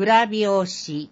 [0.00, 1.10] 裏表紙、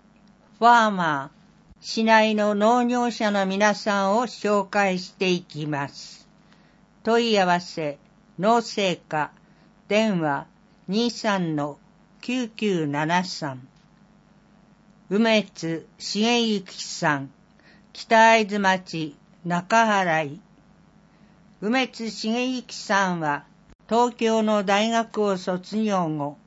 [0.60, 1.38] ファーマー、
[1.84, 6.28] 市内の農業者の皆さんを紹介していきます。
[7.02, 7.98] 問い合わせ、
[8.38, 9.32] 農政課、
[9.88, 10.46] 電話
[10.88, 13.56] 23-9973
[15.10, 17.32] 梅津重幸さん、
[17.92, 20.40] 北会津町中原井。
[21.60, 23.46] 梅津重幸さんは
[23.88, 26.38] 東京の大学を卒業後、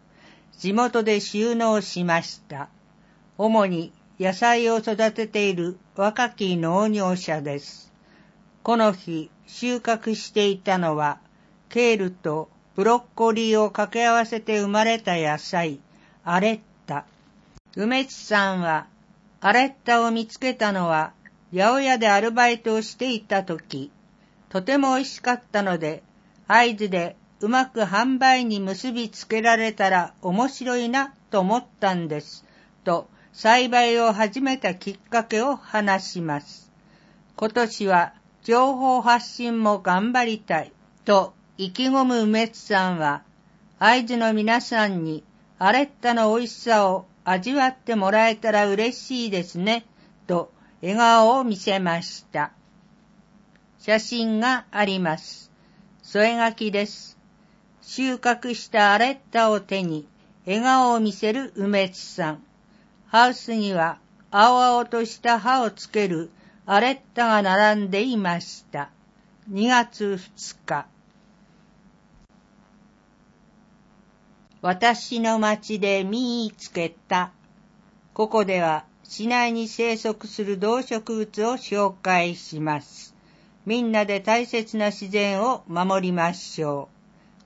[0.59, 2.67] 地元で収納しました。
[3.37, 7.93] 主に野菜を育てている若き農業者です。
[8.61, 11.19] この日収穫していたのは、
[11.69, 15.79] ケールとブロッコリーを掛け合わせて生まれた野菜、
[16.25, 17.05] アレッタ。
[17.77, 18.87] 梅津さんは、
[19.39, 21.13] アレッタを見つけたのは、
[21.53, 23.91] 八百屋でアルバイトをしていた時、
[24.49, 26.03] とても美味しかったので、
[26.49, 32.45] 合図でうまく販売に結びつけられたら面白いなと思ったんです。
[32.83, 36.69] と、栽培を始めたきっかけを話します。
[37.37, 40.73] 今年は情報発信も頑張りたい
[41.05, 43.23] と意気込む梅津さんは、
[43.79, 45.23] 会津の皆さんに
[45.57, 49.85] アレッタの美味しさを味わってもらえたら嬉しいですね、
[50.27, 52.51] と笑顔を見せました。
[53.77, 55.51] 写真があります。
[56.01, 57.18] 添え書きです。
[57.91, 60.07] 収穫したアレッタを手に
[60.45, 62.43] 笑顔を見せる梅津さん。
[63.07, 63.97] ハウスには
[64.29, 66.29] 青々とした葉をつける
[66.67, 68.91] アレッタが並んでいました。
[69.51, 70.85] 2月2日。
[74.61, 77.31] 私の町で見つけた。
[78.13, 83.15] ここでは市内に生息する動植物を紹介します。
[83.65, 86.98] みんなで大切な自然を守りましょう。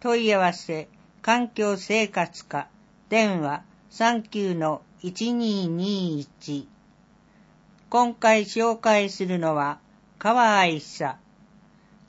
[0.03, 0.89] 問い合わせ、
[1.21, 2.67] 環境生活課、
[3.07, 6.65] 電話39-1221。
[7.89, 9.79] 今回紹介するのは、
[10.19, 11.15] 川愛さ。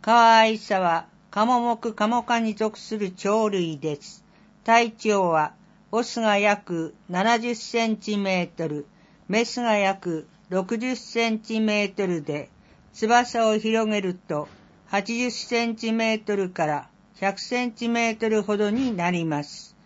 [0.02, 4.24] 川愛さは、カモモクカモ科に属する鳥類です。
[4.64, 5.54] 体長は、
[5.92, 8.88] オスが約70センチメートル、
[9.28, 12.50] メスが約60センチメートルで、
[12.92, 14.48] 翼を広げると
[14.90, 16.88] 80センチメートルから
[17.20, 19.76] 100センチメートルほどになります。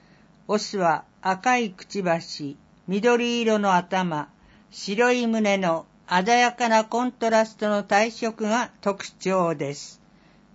[0.46, 2.56] オスは赤いくちばし、
[2.86, 4.30] 緑色の頭、
[4.70, 10.00] 白い胸の鮮やかなコントラストの体色が特徴です。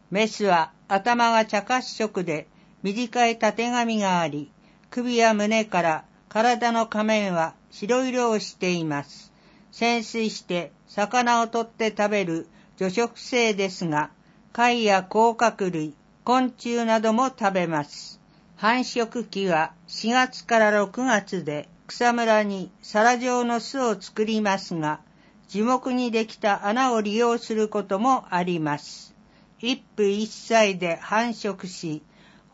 [0.10, 2.48] メスは頭が茶褐色で
[2.82, 4.52] 短い縦髪があり、
[4.90, 9.32] 首や胸から体の仮面は白色をしています。
[9.72, 12.48] 潜水して魚を取って食べる
[12.78, 14.10] 除食性ですが、
[14.54, 15.94] 貝や甲殻類、
[16.26, 18.22] 昆虫なども食べます。
[18.56, 25.02] 繁殖期は4月から6月で草むらに皿状の巣を作りますが、
[25.50, 29.14] 樹木にできた穴を利用することもあります。
[29.60, 32.02] 一夫一妻で繁殖し、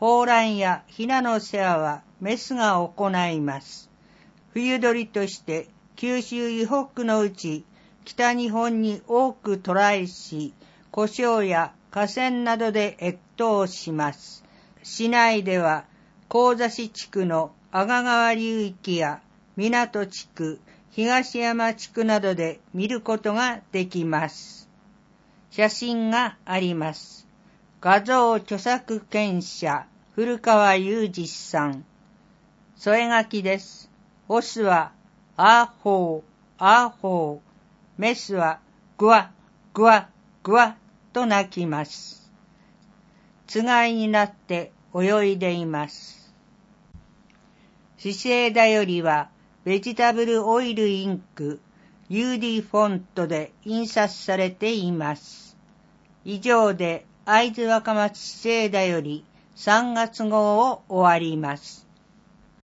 [0.00, 3.88] 放卵やヒナの世話はメスが行います。
[4.52, 7.64] 冬鳥として九州以北のうち
[8.04, 10.54] 北日本に多く渡来し、
[10.90, 14.44] 胡椒や河川などで越冬します。
[14.84, 15.84] 市内では、
[16.28, 19.20] 神座市地区の阿賀川流域や
[19.56, 24.68] 港地区、東山地区などで見ることができます。
[25.50, 27.26] 写真があります。
[27.80, 31.84] 画像著作権者、古川雄二さん。
[32.76, 33.90] 添え書きです。
[34.28, 34.92] オスは、
[35.36, 38.00] アーホー、アーホー。
[38.00, 38.60] メスは、
[38.96, 39.32] グワ、
[39.74, 40.08] グワ、
[40.44, 40.76] グワ
[41.12, 42.30] と鳴きます。
[43.46, 46.32] つがいになって泳いでいます。
[47.98, 49.28] 姿勢だよりは、
[49.64, 51.60] ベジタブルオイルインク、
[52.08, 55.56] UD フォントで印刷されています。
[56.24, 59.24] 以上で、会津若松姿勢だより
[59.56, 61.89] 3月号を終わります。